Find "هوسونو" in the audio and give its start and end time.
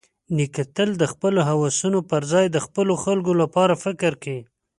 1.49-1.99